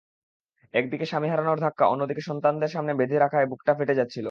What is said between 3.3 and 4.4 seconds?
বুকটা ফেটে যাচ্ছিল।